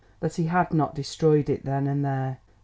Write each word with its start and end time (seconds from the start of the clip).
that 0.19 0.37
he 0.37 0.45
had 0.45 0.73
not 0.73 0.95
destroyed 0.95 1.47
it 1.47 1.63
then 1.63 1.85
and 1.85 2.03
there. 2.03 2.39